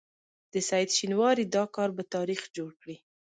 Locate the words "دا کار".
1.55-1.89